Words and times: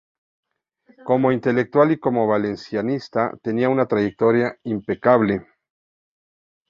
Como 1.05 1.31
intelectual 1.31 1.91
y 1.91 1.99
como 1.99 2.25
valencianista 2.25 3.37
tenía 3.43 3.69
una 3.69 3.85
trayectoria 3.87 4.57
impecable. 4.63 5.45